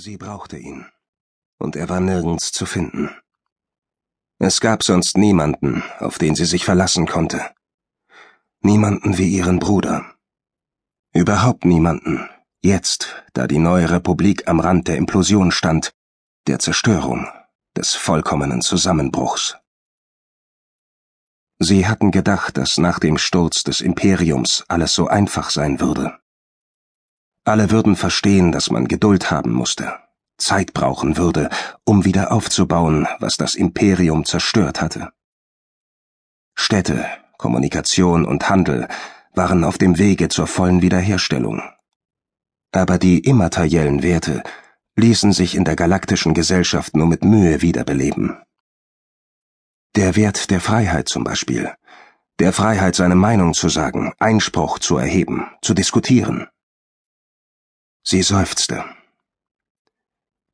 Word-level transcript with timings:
Sie 0.00 0.16
brauchte 0.16 0.56
ihn, 0.56 0.86
und 1.58 1.74
er 1.74 1.88
war 1.88 1.98
nirgends 1.98 2.52
zu 2.52 2.66
finden. 2.66 3.10
Es 4.38 4.60
gab 4.60 4.84
sonst 4.84 5.18
niemanden, 5.18 5.82
auf 5.98 6.18
den 6.18 6.36
sie 6.36 6.44
sich 6.44 6.64
verlassen 6.64 7.08
konnte. 7.08 7.50
Niemanden 8.60 9.18
wie 9.18 9.26
ihren 9.26 9.58
Bruder. 9.58 10.14
Überhaupt 11.12 11.64
niemanden, 11.64 12.30
jetzt, 12.62 13.24
da 13.32 13.48
die 13.48 13.58
neue 13.58 13.90
Republik 13.90 14.46
am 14.46 14.60
Rand 14.60 14.86
der 14.86 14.98
Implosion 14.98 15.50
stand, 15.50 15.92
der 16.46 16.60
Zerstörung, 16.60 17.26
des 17.76 17.96
vollkommenen 17.96 18.62
Zusammenbruchs. 18.62 19.56
Sie 21.58 21.88
hatten 21.88 22.12
gedacht, 22.12 22.56
dass 22.56 22.78
nach 22.78 23.00
dem 23.00 23.18
Sturz 23.18 23.64
des 23.64 23.80
Imperiums 23.80 24.64
alles 24.68 24.94
so 24.94 25.08
einfach 25.08 25.50
sein 25.50 25.80
würde. 25.80 26.20
Alle 27.48 27.70
würden 27.70 27.96
verstehen, 27.96 28.52
dass 28.52 28.70
man 28.70 28.88
Geduld 28.88 29.30
haben 29.30 29.52
musste, 29.52 29.94
Zeit 30.36 30.74
brauchen 30.74 31.16
würde, 31.16 31.48
um 31.84 32.04
wieder 32.04 32.30
aufzubauen, 32.30 33.08
was 33.20 33.38
das 33.38 33.54
Imperium 33.54 34.26
zerstört 34.26 34.82
hatte. 34.82 35.12
Städte, 36.54 37.06
Kommunikation 37.38 38.26
und 38.26 38.50
Handel 38.50 38.86
waren 39.32 39.64
auf 39.64 39.78
dem 39.78 39.96
Wege 39.96 40.28
zur 40.28 40.46
vollen 40.46 40.82
Wiederherstellung. 40.82 41.62
Aber 42.72 42.98
die 42.98 43.20
immateriellen 43.20 44.02
Werte 44.02 44.42
ließen 44.96 45.32
sich 45.32 45.54
in 45.54 45.64
der 45.64 45.74
galaktischen 45.74 46.34
Gesellschaft 46.34 46.94
nur 46.94 47.06
mit 47.06 47.24
Mühe 47.24 47.62
wiederbeleben. 47.62 48.36
Der 49.96 50.16
Wert 50.16 50.50
der 50.50 50.60
Freiheit 50.60 51.08
zum 51.08 51.24
Beispiel, 51.24 51.72
der 52.40 52.52
Freiheit, 52.52 52.94
seine 52.94 53.14
Meinung 53.14 53.54
zu 53.54 53.70
sagen, 53.70 54.12
Einspruch 54.18 54.78
zu 54.80 54.98
erheben, 54.98 55.46
zu 55.62 55.72
diskutieren. 55.72 56.46
Sie 58.10 58.22
seufzte. 58.22 58.86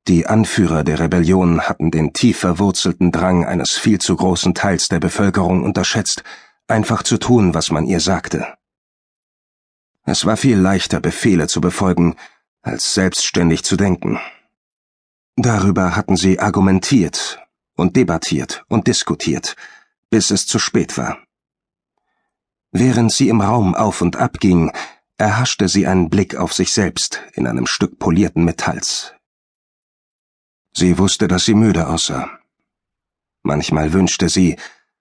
Die 0.08 0.26
Anführer 0.26 0.82
der 0.82 0.98
Rebellion 0.98 1.60
hatten 1.60 1.92
den 1.92 2.12
tief 2.12 2.38
verwurzelten 2.38 3.12
Drang 3.12 3.44
eines 3.44 3.70
viel 3.74 4.00
zu 4.00 4.16
großen 4.16 4.54
Teils 4.54 4.88
der 4.88 4.98
Bevölkerung 4.98 5.62
unterschätzt, 5.62 6.24
einfach 6.66 7.04
zu 7.04 7.16
tun, 7.16 7.54
was 7.54 7.70
man 7.70 7.86
ihr 7.86 8.00
sagte. 8.00 8.58
Es 10.02 10.26
war 10.26 10.36
viel 10.36 10.58
leichter, 10.58 10.98
Befehle 10.98 11.46
zu 11.46 11.60
befolgen, 11.60 12.16
als 12.62 12.92
selbstständig 12.92 13.62
zu 13.62 13.76
denken. 13.76 14.18
Darüber 15.36 15.94
hatten 15.94 16.16
sie 16.16 16.40
argumentiert 16.40 17.38
und 17.76 17.94
debattiert 17.94 18.64
und 18.66 18.88
diskutiert, 18.88 19.54
bis 20.10 20.32
es 20.32 20.48
zu 20.48 20.58
spät 20.58 20.98
war. 20.98 21.18
Während 22.72 23.12
sie 23.12 23.28
im 23.28 23.40
Raum 23.40 23.76
auf 23.76 24.00
und 24.00 24.16
ab 24.16 24.40
ging, 24.40 24.72
erhaschte 25.18 25.68
sie 25.68 25.86
einen 25.86 26.10
Blick 26.10 26.36
auf 26.36 26.52
sich 26.52 26.72
selbst 26.72 27.22
in 27.34 27.46
einem 27.46 27.66
Stück 27.66 27.98
polierten 27.98 28.44
Metalls. 28.44 29.14
Sie 30.72 30.98
wusste, 30.98 31.28
dass 31.28 31.44
sie 31.44 31.54
müde 31.54 31.86
aussah. 31.86 32.28
Manchmal 33.42 33.92
wünschte 33.92 34.28
sie, 34.28 34.56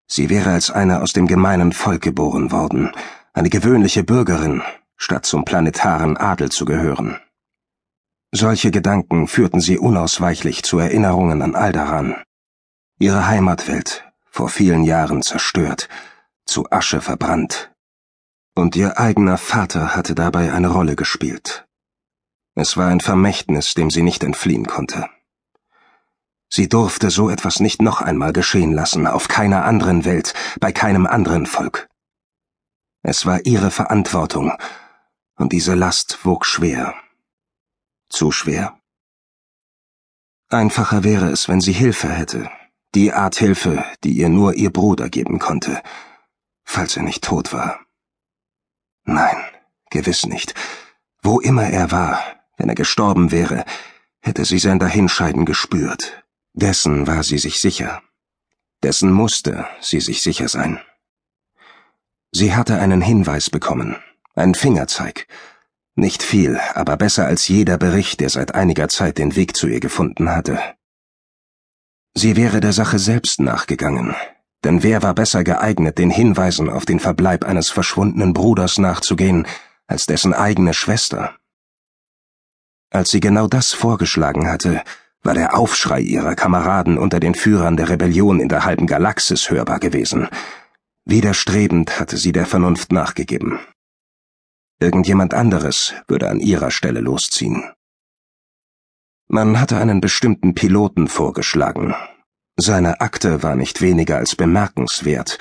sie 0.06 0.30
wäre 0.30 0.52
als 0.52 0.70
eine 0.70 1.02
aus 1.02 1.14
dem 1.14 1.28
gemeinen 1.28 1.72
Volk 1.72 2.04
geboren 2.04 2.52
worden, 2.52 2.92
eine 3.34 3.50
gewöhnliche 3.50 4.04
Bürgerin, 4.04 4.62
statt 4.98 5.26
zum 5.26 5.46
planetaren 5.46 6.18
Adel 6.18 6.52
zu 6.52 6.66
gehören. 6.66 7.20
Solche 8.32 8.70
Gedanken 8.70 9.28
führten 9.28 9.62
sie 9.62 9.80
unausweichlich 9.80 10.64
zu 10.64 10.78
Erinnerungen 10.78 11.42
an 11.42 11.56
Aldaran, 11.56 12.16
ihre 13.00 13.28
Heimatwelt, 13.28 14.06
vor 14.30 14.50
vielen 14.50 14.84
Jahren 14.84 15.24
zerstört, 15.24 15.90
zu 16.46 16.70
Asche 16.72 17.02
verbrannt 17.02 17.73
und 18.56 18.76
ihr 18.76 19.00
eigener 19.00 19.38
Vater 19.38 19.96
hatte 19.96 20.16
dabei 20.16 20.54
eine 20.54 20.70
Rolle 20.70 20.96
gespielt. 20.96 21.66
Es 22.56 22.78
war 22.78 22.88
ein 22.88 23.00
Vermächtnis, 23.00 23.74
dem 23.74 23.90
sie 23.90 24.04
nicht 24.04 24.24
entfliehen 24.24 24.68
konnte. 24.68 25.10
Sie 26.50 26.70
durfte 26.70 27.10
so 27.10 27.32
etwas 27.32 27.60
nicht 27.60 27.82
noch 27.82 28.02
einmal 28.02 28.32
geschehen 28.32 28.74
lassen, 28.74 29.08
auf 29.08 29.28
keiner 29.28 29.66
anderen 29.66 30.06
Welt, 30.06 30.36
bei 30.60 30.72
keinem 30.72 31.08
anderen 31.08 31.48
Volk. 31.48 31.90
Es 33.02 33.26
war 33.26 33.46
ihre 33.46 33.72
Verantwortung, 33.72 34.54
und 35.36 35.52
diese 35.52 35.74
Last 35.74 36.24
wog 36.26 36.46
schwer. 36.46 36.94
Zu 38.08 38.32
schwer. 38.32 38.80
Einfacher 40.50 41.04
wäre 41.04 41.30
es, 41.30 41.50
wenn 41.50 41.60
sie 41.60 41.74
Hilfe 41.74 42.10
hätte, 42.10 42.52
die 42.94 43.12
Art 43.12 43.36
Hilfe, 43.36 43.84
die 44.04 44.12
ihr 44.12 44.30
nur 44.30 44.54
ihr 44.54 44.72
Bruder 44.72 45.10
geben 45.10 45.40
konnte, 45.40 45.82
falls 46.64 46.96
er 46.96 47.02
nicht 47.02 47.24
tot 47.24 47.52
war. 47.52 47.83
Nein, 49.06 49.38
gewiss 49.90 50.26
nicht. 50.26 50.54
Wo 51.22 51.40
immer 51.40 51.68
er 51.70 51.92
war, 51.92 52.22
wenn 52.58 52.70
er 52.70 52.76
gestorben 52.76 53.32
wäre, 53.32 53.66
hätte 54.22 54.46
sie 54.46 54.60
sein 54.60 54.80
Dahinscheiden 54.80 55.46
gespürt. 55.46 56.24
Dessen 56.54 57.08
war 57.08 57.24
sie 57.24 57.38
sich 57.38 57.60
sicher. 57.60 58.02
Dessen 58.84 59.12
musste 59.12 59.66
sie 59.82 60.00
sich 60.00 60.22
sicher 60.22 60.48
sein. 60.48 60.80
Sie 62.32 62.56
hatte 62.56 62.80
einen 62.80 63.02
Hinweis 63.02 63.50
bekommen, 63.50 63.98
einen 64.36 64.56
Fingerzeig. 64.56 65.28
Nicht 65.96 66.24
viel, 66.24 66.60
aber 66.74 66.98
besser 66.98 67.26
als 67.26 67.48
jeder 67.48 67.78
Bericht, 67.78 68.20
der 68.20 68.30
seit 68.30 68.56
einiger 68.56 68.90
Zeit 68.90 69.18
den 69.18 69.36
Weg 69.36 69.56
zu 69.56 69.68
ihr 69.68 69.80
gefunden 69.80 70.30
hatte. 70.30 70.60
Sie 72.16 72.36
wäre 72.36 72.60
der 72.60 72.74
Sache 72.74 73.00
selbst 73.00 73.40
nachgegangen, 73.40 74.16
denn 74.64 74.84
wer 74.84 75.04
war 75.04 75.14
besser 75.14 75.44
geeignet, 75.44 75.98
den 75.98 76.10
Hinweisen 76.10 76.70
auf 76.70 76.86
den 76.86 77.00
Verbleib 77.00 77.44
eines 77.44 77.70
verschwundenen 77.70 78.34
Bruders 78.34 78.78
nachzugehen, 78.78 79.46
als 79.88 80.06
dessen 80.06 80.34
eigene 80.34 80.74
Schwester? 80.74 81.36
Als 82.90 83.10
sie 83.10 83.20
genau 83.20 83.48
das 83.48 83.74
vorgeschlagen 83.74 84.48
hatte, 84.48 84.84
war 85.24 85.34
der 85.34 85.58
Aufschrei 85.58 86.02
ihrer 86.02 86.36
Kameraden 86.36 86.98
unter 86.98 87.20
den 87.20 87.34
Führern 87.34 87.78
der 87.78 87.90
Rebellion 87.90 88.40
in 88.40 88.50
der 88.50 88.66
halben 88.66 88.88
Galaxis 88.88 89.50
hörbar 89.50 89.80
gewesen. 89.80 90.28
Widerstrebend 91.06 92.00
hatte 92.00 92.18
sie 92.18 92.32
der 92.32 92.46
Vernunft 92.46 92.92
nachgegeben. 92.92 93.60
Irgendjemand 94.80 95.34
anderes 95.34 95.94
würde 96.08 96.30
an 96.30 96.40
ihrer 96.40 96.72
Stelle 96.72 97.00
losziehen. 97.00 97.72
Man 99.28 99.60
hatte 99.60 99.78
einen 99.78 100.02
bestimmten 100.02 100.54
Piloten 100.54 101.08
vorgeschlagen, 101.08 101.96
seine 102.56 103.02
Akte 103.02 103.44
war 103.44 103.56
nicht 103.56 103.82
weniger 103.82 104.18
als 104.18 104.36
bemerkenswert, 104.36 105.38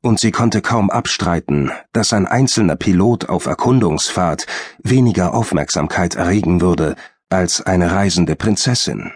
und 0.00 0.20
sie 0.20 0.32
konnte 0.32 0.60
kaum 0.60 0.90
abstreiten, 0.90 1.70
dass 1.92 2.12
ein 2.12 2.26
einzelner 2.26 2.76
Pilot 2.76 3.28
auf 3.28 3.46
Erkundungsfahrt 3.46 4.46
weniger 4.82 5.32
Aufmerksamkeit 5.32 6.14
erregen 6.14 6.60
würde 6.60 6.96
als 7.30 7.62
eine 7.62 7.92
reisende 7.92 8.36
Prinzessin. 8.36 9.12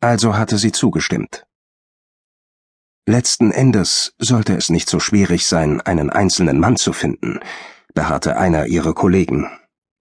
Also 0.00 0.36
hatte 0.36 0.58
sie 0.58 0.72
zugestimmt. 0.72 1.46
Letzten 3.08 3.50
Endes 3.50 4.14
sollte 4.18 4.56
es 4.56 4.68
nicht 4.68 4.88
so 4.88 5.00
schwierig 5.00 5.46
sein, 5.46 5.80
einen 5.80 6.10
einzelnen 6.10 6.58
Mann 6.58 6.76
zu 6.76 6.92
finden, 6.92 7.40
beharrte 7.94 8.36
einer 8.36 8.66
ihrer 8.66 8.94
Kollegen. 8.94 9.50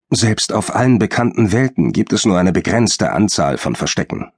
Selbst 0.09 0.53
auf 0.53 0.75
allen 0.75 0.99
bekannten 0.99 1.51
Welten 1.51 1.93
gibt 1.93 2.13
es 2.13 2.25
nur 2.25 2.37
eine 2.37 2.51
begrenzte 2.51 3.11
Anzahl 3.11 3.57
von 3.57 3.75
Verstecken. 3.75 4.31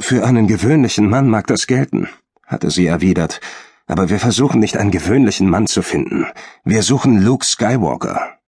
Für 0.00 0.24
einen 0.24 0.46
gewöhnlichen 0.46 1.08
Mann 1.08 1.28
mag 1.28 1.46
das 1.46 1.66
gelten, 1.66 2.08
hatte 2.44 2.70
sie 2.70 2.86
erwidert, 2.86 3.40
aber 3.86 4.10
wir 4.10 4.20
versuchen 4.20 4.60
nicht 4.60 4.76
einen 4.76 4.90
gewöhnlichen 4.90 5.48
Mann 5.48 5.66
zu 5.66 5.82
finden. 5.82 6.26
Wir 6.64 6.82
suchen 6.82 7.22
Luke 7.22 7.44
Skywalker. 7.44 8.38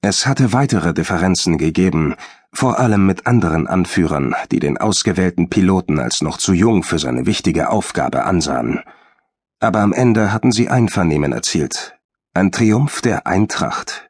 Es 0.00 0.26
hatte 0.26 0.52
weitere 0.52 0.94
Differenzen 0.94 1.58
gegeben, 1.58 2.14
vor 2.52 2.78
allem 2.78 3.06
mit 3.06 3.26
anderen 3.26 3.66
Anführern, 3.66 4.34
die 4.50 4.60
den 4.60 4.78
ausgewählten 4.78 5.50
Piloten 5.50 5.98
als 5.98 6.22
noch 6.22 6.38
zu 6.38 6.52
jung 6.52 6.82
für 6.84 6.98
seine 6.98 7.26
wichtige 7.26 7.70
Aufgabe 7.70 8.24
ansahen. 8.24 8.80
Aber 9.58 9.80
am 9.80 9.92
Ende 9.92 10.32
hatten 10.32 10.52
sie 10.52 10.68
Einvernehmen 10.68 11.32
erzielt. 11.32 11.98
Ein 12.34 12.52
Triumph 12.52 13.00
der 13.00 13.26
Eintracht. 13.26 14.08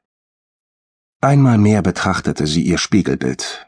Einmal 1.21 1.59
mehr 1.59 1.83
betrachtete 1.83 2.47
sie 2.47 2.63
ihr 2.63 2.79
Spiegelbild, 2.79 3.66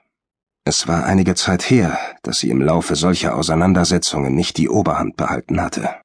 es 0.69 0.87
war 0.87 1.07
einige 1.07 1.35
Zeit 1.35 1.71
her, 1.71 1.99
dass 2.23 2.41
sie 2.41 2.51
im 2.51 2.61
Laufe 2.61 2.95
solcher 2.95 3.35
Auseinandersetzungen 3.37 4.35
nicht 4.35 4.59
die 4.59 4.69
Oberhand 4.69 5.17
behalten 5.17 5.63
hatte. 5.63 6.03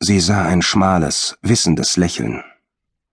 Sie 0.00 0.18
sah 0.18 0.44
ein 0.44 0.60
schmales, 0.60 1.38
wissendes 1.40 1.96
Lächeln. 1.96 2.42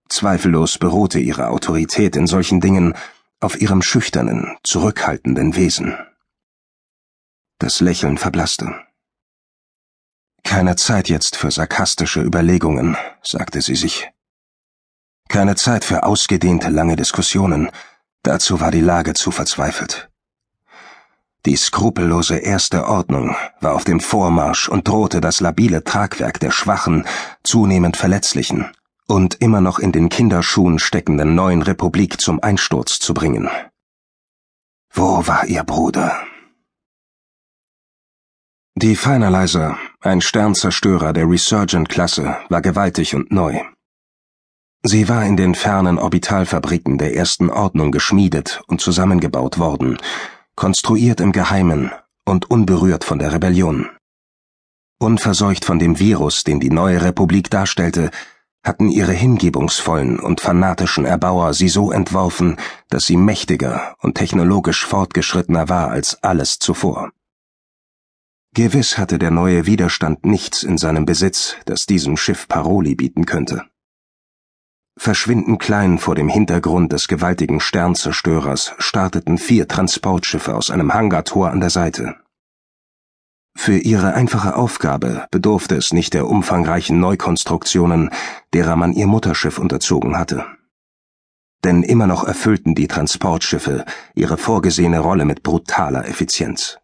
Zweifellos 0.10 0.80
beruhte 0.80 1.20
ihre 1.20 1.50
Autorität 1.50 2.16
in 2.16 2.26
solchen 2.26 2.60
Dingen 2.60 2.96
auf 3.40 3.62
ihrem 3.62 3.84
schüchternen, 3.84 4.58
zurückhaltenden 4.64 5.56
Wesen. 5.56 5.96
Das 7.60 7.80
Lächeln 7.80 8.18
verblasste. 8.18 8.74
Keine 10.44 10.76
Zeit 10.76 11.08
jetzt 11.08 11.36
für 11.36 11.52
sarkastische 11.52 12.24
Überlegungen, 12.24 12.98
sagte 13.22 13.62
sie 13.62 13.76
sich. 13.76 14.10
Keine 15.30 15.56
Zeit 15.56 15.86
für 15.86 16.02
ausgedehnte 16.02 16.70
lange 16.70 16.96
Diskussionen, 16.96 17.70
Dazu 18.24 18.60
war 18.60 18.72
die 18.72 18.82
Lage 18.82 19.14
zu 19.14 19.32
verzweifelt. 19.32 20.10
Die 21.46 21.58
skrupellose 21.58 22.38
Erste 22.38 22.88
Ordnung 22.88 23.36
war 23.60 23.76
auf 23.76 23.84
dem 23.84 24.00
Vormarsch 24.00 24.70
und 24.70 24.88
drohte 24.88 25.20
das 25.20 25.42
labile 25.42 25.84
Tragwerk 25.84 26.40
der 26.40 26.52
schwachen, 26.52 27.06
zunehmend 27.44 27.98
verletzlichen 27.98 28.72
und 29.08 29.36
immer 29.42 29.60
noch 29.60 29.78
in 29.80 29.92
den 29.92 30.08
Kinderschuhen 30.08 30.80
steckenden 30.80 31.36
neuen 31.36 31.62
Republik 31.62 32.22
zum 32.22 32.42
Einsturz 32.42 33.00
zu 33.00 33.14
bringen. 33.14 33.50
Wo 34.90 35.28
war 35.28 35.46
ihr 35.46 35.64
Bruder? 35.64 36.26
Die 38.76 38.96
Finalizer, 38.96 39.78
ein 40.00 40.22
Sternzerstörer 40.22 41.14
der 41.14 41.30
Resurgent-Klasse, 41.30 42.38
war 42.50 42.62
gewaltig 42.62 43.16
und 43.16 43.32
neu. 43.32 43.60
Sie 44.86 45.08
war 45.08 45.26
in 45.26 45.38
den 45.38 45.56
fernen 45.56 45.98
Orbitalfabriken 45.98 46.98
der 46.98 47.16
ersten 47.16 47.50
Ordnung 47.50 47.92
geschmiedet 47.92 48.62
und 48.68 48.82
zusammengebaut 48.82 49.58
worden, 49.58 49.98
konstruiert 50.56 51.22
im 51.22 51.32
Geheimen 51.32 51.92
und 52.26 52.52
unberührt 52.52 53.06
von 53.06 53.18
der 53.18 53.32
Rebellion. 53.32 53.90
Unverseucht 55.00 55.64
von 55.64 55.80
dem 55.80 56.00
Virus, 56.00 56.44
den 56.44 56.60
die 56.60 56.70
neue 56.70 57.02
Republik 57.02 57.50
darstellte, 57.50 58.12
hatten 58.62 58.90
ihre 58.90 59.14
hingebungsvollen 59.14 60.20
und 60.20 60.42
fanatischen 60.42 61.06
Erbauer 61.06 61.54
sie 61.54 61.70
so 61.70 61.92
entworfen, 61.92 62.58
dass 62.90 63.06
sie 63.06 63.18
mächtiger 63.18 63.96
und 64.02 64.16
technologisch 64.16 64.86
fortgeschrittener 64.86 65.70
war 65.70 65.92
als 65.92 66.22
alles 66.24 66.60
zuvor. 66.60 67.12
Gewiss 68.54 68.98
hatte 68.98 69.18
der 69.18 69.32
neue 69.32 69.66
Widerstand 69.66 70.26
nichts 70.26 70.64
in 70.64 70.78
seinem 70.78 71.06
Besitz, 71.06 71.56
das 71.66 71.86
diesem 71.86 72.18
Schiff 72.18 72.48
Paroli 72.48 72.96
bieten 72.96 73.26
könnte. 73.26 73.66
Verschwindend 74.98 75.60
klein 75.60 75.98
vor 75.98 76.16
dem 76.16 76.30
Hintergrund 76.30 76.94
des 76.94 77.08
gewaltigen 77.08 77.60
Sternzerstörers 77.60 78.74
starteten 78.78 79.38
vier 79.38 79.68
Transportschiffe 79.68 80.56
aus 80.56 80.70
einem 80.70 80.94
Hangartor 80.94 81.50
an 81.50 81.60
der 81.60 81.72
Seite. 81.72 82.16
Für 83.56 83.78
ihre 83.78 84.14
einfache 84.14 84.56
Aufgabe 84.56 85.28
bedurfte 85.32 85.76
es 85.76 85.94
nicht 85.94 86.14
der 86.14 86.28
umfangreichen 86.28 87.00
Neukonstruktionen, 87.00 88.10
derer 88.54 88.76
man 88.76 88.94
ihr 88.94 89.08
Mutterschiff 89.08 89.60
unterzogen 89.60 90.18
hatte. 90.18 90.46
Denn 91.64 91.84
immer 91.84 92.08
noch 92.08 92.26
erfüllten 92.26 92.76
die 92.76 92.88
Transportschiffe 92.88 93.86
ihre 94.16 94.38
vorgesehene 94.38 95.00
Rolle 95.00 95.26
mit 95.26 95.44
brutaler 95.44 96.08
Effizienz. 96.08 96.78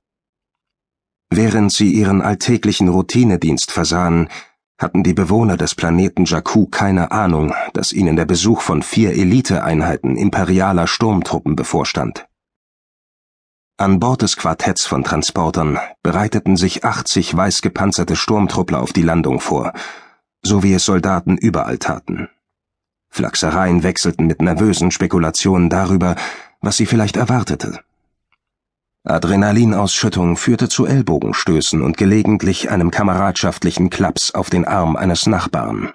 Während 1.29 1.71
sie 1.71 1.91
ihren 1.91 2.21
alltäglichen 2.21 2.89
Routinedienst 2.89 3.71
versahen, 3.71 4.29
hatten 4.79 5.03
die 5.03 5.13
Bewohner 5.13 5.57
des 5.57 5.75
Planeten 5.75 6.23
Jakku 6.25 6.65
keine 6.67 7.11
Ahnung, 7.11 7.53
dass 7.73 7.91
ihnen 7.91 8.15
der 8.15 8.25
Besuch 8.25 8.61
von 8.61 8.81
vier 8.81 9.11
Eliteeinheiten 9.11 10.15
imperialer 10.15 10.87
Sturmtruppen 10.87 11.55
bevorstand. 11.55 12.25
An 13.77 13.99
Bord 13.99 14.21
des 14.21 14.37
Quartetts 14.37 14.85
von 14.85 15.03
Transportern 15.03 15.79
bereiteten 16.01 16.57
sich 16.57 16.83
80 16.83 17.35
weiß 17.35 17.61
gepanzerte 17.61 18.15
Sturmtruppler 18.15 18.81
auf 18.81 18.93
die 18.93 19.03
Landung 19.03 19.39
vor, 19.39 19.73
so 20.41 20.63
wie 20.63 20.73
es 20.73 20.85
Soldaten 20.85 21.37
überall 21.37 21.77
taten. 21.77 22.29
Flachsereien 23.09 23.83
wechselten 23.83 24.27
mit 24.27 24.41
nervösen 24.41 24.91
Spekulationen 24.91 25.69
darüber, 25.69 26.15
was 26.61 26.77
sie 26.77 26.85
vielleicht 26.85 27.17
erwartete. 27.17 27.79
Adrenalinausschüttung 29.05 30.35
führte 30.35 30.67
zu 30.67 30.85
Ellbogenstößen 30.85 31.81
und 31.81 31.97
gelegentlich 31.97 32.69
einem 32.69 32.91
kameradschaftlichen 32.91 33.89
Klaps 33.89 34.31
auf 34.31 34.49
den 34.49 34.65
Arm 34.65 34.95
eines 34.95 35.25
Nachbarn. 35.25 35.93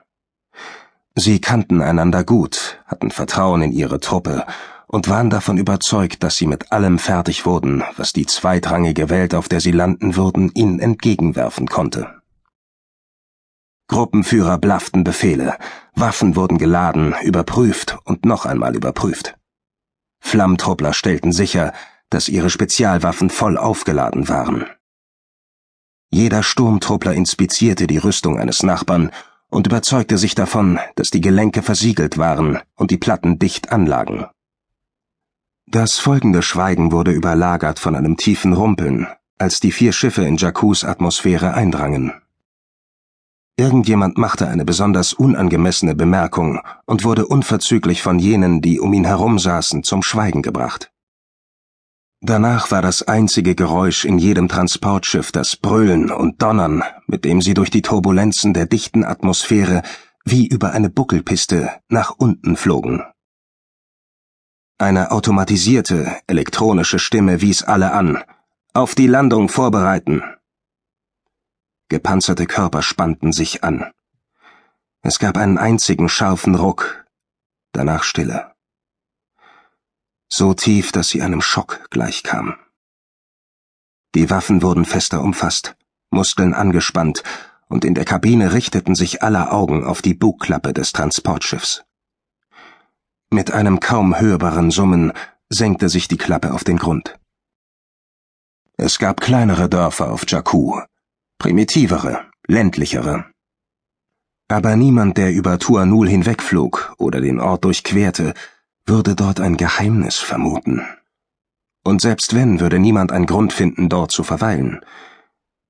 Sie 1.14 1.40
kannten 1.40 1.82
einander 1.82 2.24
gut, 2.24 2.82
hatten 2.86 3.10
Vertrauen 3.10 3.62
in 3.62 3.72
ihre 3.72 4.00
Truppe 4.00 4.46
und 4.86 5.08
waren 5.08 5.30
davon 5.30 5.58
überzeugt, 5.58 6.22
dass 6.22 6.36
sie 6.36 6.46
mit 6.46 6.72
allem 6.72 6.98
fertig 6.98 7.46
wurden, 7.46 7.84
was 7.96 8.12
die 8.12 8.26
zweitrangige 8.26 9.10
Welt, 9.10 9.34
auf 9.34 9.48
der 9.48 9.60
sie 9.60 9.72
landen 9.72 10.16
würden, 10.16 10.50
ihnen 10.54 10.80
entgegenwerfen 10.80 11.68
konnte. 11.68 12.22
Gruppenführer 13.86 14.58
blafften 14.58 15.04
Befehle, 15.04 15.56
Waffen 15.94 16.36
wurden 16.36 16.58
geladen, 16.58 17.14
überprüft 17.22 17.98
und 18.04 18.24
noch 18.24 18.46
einmal 18.46 18.74
überprüft. 18.74 19.36
Flammtruppler 20.20 20.94
stellten 20.94 21.32
sicher, 21.32 21.74
dass 22.10 22.28
ihre 22.28 22.50
Spezialwaffen 22.50 23.30
voll 23.30 23.56
aufgeladen 23.56 24.28
waren. 24.28 24.66
Jeder 26.10 26.42
Sturmtruppler 26.42 27.14
inspizierte 27.14 27.86
die 27.86 27.98
Rüstung 27.98 28.38
eines 28.38 28.62
Nachbarn 28.62 29.10
und 29.48 29.66
überzeugte 29.66 30.16
sich 30.16 30.34
davon, 30.34 30.78
dass 30.94 31.10
die 31.10 31.20
Gelenke 31.20 31.62
versiegelt 31.62 32.18
waren 32.18 32.60
und 32.76 32.90
die 32.90 32.98
Platten 32.98 33.38
dicht 33.38 33.72
anlagen. 33.72 34.26
Das 35.66 35.98
folgende 35.98 36.42
Schweigen 36.42 36.92
wurde 36.92 37.10
überlagert 37.10 37.78
von 37.78 37.96
einem 37.96 38.16
tiefen 38.16 38.52
Rumpeln, 38.52 39.08
als 39.38 39.60
die 39.60 39.72
vier 39.72 39.92
Schiffe 39.92 40.24
in 40.24 40.36
Jakkus 40.36 40.84
Atmosphäre 40.84 41.54
eindrangen. 41.54 42.12
Irgendjemand 43.56 44.18
machte 44.18 44.48
eine 44.48 44.64
besonders 44.64 45.12
unangemessene 45.12 45.94
Bemerkung 45.94 46.60
und 46.86 47.04
wurde 47.04 47.26
unverzüglich 47.26 48.02
von 48.02 48.18
jenen, 48.18 48.60
die 48.60 48.80
um 48.80 48.92
ihn 48.92 49.04
herum 49.04 49.38
saßen, 49.38 49.84
zum 49.84 50.02
Schweigen 50.02 50.42
gebracht. 50.42 50.90
Danach 52.26 52.70
war 52.70 52.80
das 52.80 53.02
einzige 53.02 53.54
Geräusch 53.54 54.06
in 54.06 54.18
jedem 54.18 54.48
Transportschiff 54.48 55.30
das 55.30 55.56
Brüllen 55.56 56.10
und 56.10 56.40
Donnern, 56.40 56.82
mit 57.06 57.26
dem 57.26 57.42
sie 57.42 57.52
durch 57.52 57.68
die 57.68 57.82
Turbulenzen 57.82 58.54
der 58.54 58.64
dichten 58.64 59.04
Atmosphäre 59.04 59.82
wie 60.24 60.46
über 60.46 60.72
eine 60.72 60.88
Buckelpiste 60.88 61.70
nach 61.88 62.14
unten 62.16 62.56
flogen. 62.56 63.02
Eine 64.78 65.10
automatisierte, 65.10 66.16
elektronische 66.26 66.98
Stimme 66.98 67.42
wies 67.42 67.62
alle 67.62 67.92
an. 67.92 68.24
Auf 68.72 68.94
die 68.94 69.06
Landung 69.06 69.50
vorbereiten. 69.50 70.22
Gepanzerte 71.90 72.46
Körper 72.46 72.80
spannten 72.80 73.34
sich 73.34 73.62
an. 73.62 73.92
Es 75.02 75.18
gab 75.18 75.36
einen 75.36 75.58
einzigen 75.58 76.08
scharfen 76.08 76.54
Ruck, 76.54 77.04
danach 77.72 78.02
Stille. 78.02 78.53
So 80.28 80.54
tief, 80.54 80.92
dass 80.92 81.08
sie 81.08 81.22
einem 81.22 81.40
Schock 81.40 81.88
gleichkam. 81.90 82.56
Die 84.14 84.30
Waffen 84.30 84.62
wurden 84.62 84.84
fester 84.84 85.22
umfasst, 85.22 85.76
Muskeln 86.10 86.54
angespannt, 86.54 87.22
und 87.68 87.84
in 87.84 87.94
der 87.94 88.04
Kabine 88.04 88.52
richteten 88.52 88.94
sich 88.94 89.22
aller 89.22 89.52
Augen 89.52 89.84
auf 89.84 90.02
die 90.02 90.14
Bugklappe 90.14 90.72
des 90.72 90.92
Transportschiffs. 90.92 91.84
Mit 93.30 93.50
einem 93.50 93.80
kaum 93.80 94.18
hörbaren 94.18 94.70
Summen 94.70 95.12
senkte 95.48 95.88
sich 95.88 96.06
die 96.06 96.18
Klappe 96.18 96.52
auf 96.52 96.62
den 96.62 96.76
Grund. 96.76 97.18
Es 98.76 98.98
gab 98.98 99.20
kleinere 99.20 99.68
Dörfer 99.68 100.12
auf 100.12 100.24
Jakku, 100.28 100.80
primitivere, 101.38 102.26
ländlichere. 102.46 103.26
Aber 104.48 104.76
niemand, 104.76 105.16
der 105.16 105.32
über 105.32 105.58
Tuanul 105.58 106.08
hinwegflog 106.08 106.94
oder 106.98 107.20
den 107.20 107.40
Ort 107.40 107.64
durchquerte, 107.64 108.34
würde 108.86 109.14
dort 109.14 109.40
ein 109.40 109.56
Geheimnis 109.56 110.18
vermuten. 110.18 110.86
Und 111.84 112.00
selbst 112.00 112.34
wenn, 112.34 112.60
würde 112.60 112.78
niemand 112.78 113.12
einen 113.12 113.26
Grund 113.26 113.52
finden, 113.52 113.88
dort 113.88 114.10
zu 114.10 114.24
verweilen. 114.24 114.80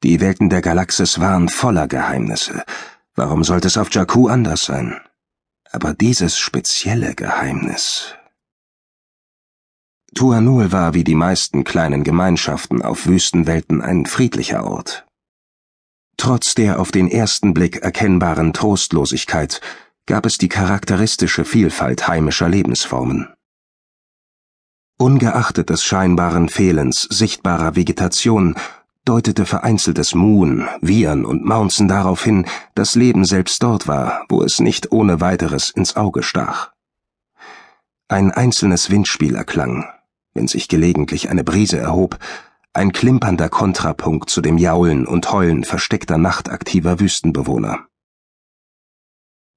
Die 0.03 0.21
Welten 0.21 0.51
der 0.51 0.63
Galaxis 0.63 1.19
waren 1.21 1.49
voller 1.49 1.89
Geheimnisse. 1.89 2.65
Warum 3.15 3.45
sollte 3.45 3.69
es 3.69 3.77
auf 3.77 3.93
Jakku 3.93 4.29
anders 4.29 4.65
sein? 4.65 5.01
Aber 5.71 5.95
dieses 5.95 6.39
spezielle 6.39 7.15
Geheimnis. 7.15 8.15
Tuanul 10.15 10.71
war 10.71 10.95
wie 10.95 11.03
die 11.03 11.17
meisten 11.17 11.65
kleinen 11.65 12.05
Gemeinschaften 12.05 12.83
auf 12.83 13.07
Wüstenwelten 13.07 13.81
ein 13.81 14.07
friedlicher 14.07 14.65
Ort. 14.65 15.07
Trotz 16.17 16.55
der 16.55 16.79
auf 16.79 16.93
den 16.93 17.09
ersten 17.09 17.55
Blick 17.55 17.79
erkennbaren 17.83 18.53
Trostlosigkeit 18.53 19.61
gab 20.07 20.27
es 20.27 20.39
die 20.39 20.49
charakteristische 20.49 21.45
Vielfalt 21.45 22.09
heimischer 22.09 22.49
Lebensformen. 22.49 23.29
Ungeachtet 24.99 25.71
des 25.71 25.83
scheinbaren 25.83 26.49
Fehlens 26.49 27.03
sichtbarer 27.11 27.75
Vegetation 27.75 28.55
deutete 29.05 29.45
vereinzeltes 29.45 30.15
Muhen, 30.15 30.67
Wiehern 30.81 31.25
und 31.25 31.45
Maunzen 31.45 31.89
darauf 31.89 32.23
hin, 32.25 32.47
dass 32.75 32.95
Leben 32.95 33.25
selbst 33.25 33.63
dort 33.63 33.87
war, 33.87 34.25
wo 34.29 34.43
es 34.43 34.61
nicht 34.61 34.93
ohne 34.93 35.21
weiteres 35.21 35.71
ins 35.71 35.97
Auge 35.97 36.23
stach. 36.23 36.73
Ein 38.09 38.31
einzelnes 38.31 38.91
Windspiel 38.91 39.35
erklang, 39.35 39.87
wenn 40.33 40.49
sich 40.49 40.69
gelegentlich 40.69 41.29
eine 41.29 41.45
Brise 41.45 41.79
erhob, 41.79 42.19
ein 42.73 42.93
klimpernder 42.93 43.49
Kontrapunkt 43.49 44.31
zu 44.31 44.41
dem 44.41 44.59
Jaulen 44.59 45.07
und 45.07 45.33
Heulen 45.33 45.65
versteckter 45.65 46.19
nachtaktiver 46.19 46.99
Wüstenbewohner. 47.01 47.87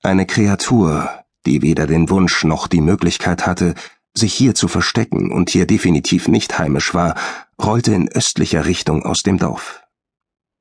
Eine 0.04 0.26
Kreatur, 0.26 1.10
die 1.46 1.62
weder 1.62 1.88
den 1.88 2.10
Wunsch 2.10 2.44
noch 2.44 2.68
die 2.68 2.82
Möglichkeit 2.82 3.46
hatte, 3.46 3.74
sich 4.16 4.34
hier 4.34 4.56
zu 4.56 4.68
verstecken 4.68 5.32
und 5.32 5.50
hier 5.50 5.66
definitiv 5.66 6.28
nicht 6.28 6.58
heimisch 6.60 6.94
war, 6.94 7.16
rollte 7.62 7.94
in 7.94 8.10
östlicher 8.10 8.66
Richtung 8.66 9.04
aus 9.04 9.24
dem 9.24 9.38
Dorf. 9.38 9.84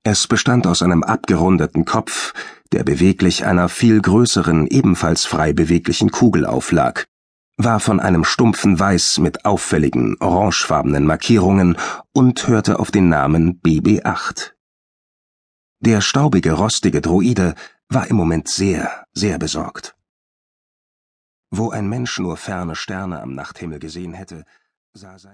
Es 0.04 0.26
bestand 0.26 0.66
aus 0.66 0.82
einem 0.82 1.02
abgerundeten 1.02 1.84
Kopf, 1.84 2.32
der 2.72 2.84
beweglich 2.84 3.44
einer 3.44 3.68
viel 3.68 4.00
größeren, 4.00 4.66
ebenfalls 4.68 5.24
frei 5.24 5.52
beweglichen 5.52 6.10
Kugel 6.10 6.46
auflag, 6.46 7.06
war 7.56 7.80
von 7.80 8.00
einem 8.00 8.24
stumpfen 8.24 8.78
Weiß 8.78 9.18
mit 9.18 9.44
auffälligen, 9.44 10.16
orangefarbenen 10.20 11.04
Markierungen 11.06 11.76
und 12.12 12.46
hörte 12.46 12.78
auf 12.78 12.90
den 12.90 13.08
Namen 13.08 13.60
BB8. 13.62 14.52
Der 15.80 16.00
staubige, 16.00 16.52
rostige 16.52 17.00
Droide 17.00 17.54
war 17.88 18.08
im 18.08 18.16
Moment 18.16 18.48
sehr, 18.48 19.06
sehr 19.12 19.38
besorgt. 19.38 19.96
Wo 21.50 21.70
ein 21.70 21.88
Mensch 21.88 22.18
nur 22.18 22.36
ferne 22.36 22.74
Sterne 22.74 23.20
am 23.20 23.34
Nachthimmel 23.34 23.78
gesehen 23.78 24.14
hätte, 24.14 24.44
sah 24.92 25.18
sein 25.18 25.24